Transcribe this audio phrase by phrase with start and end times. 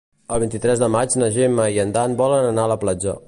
[0.35, 3.19] El vint-i-tres de maig na Gemma i en Dan volen anar a la platja.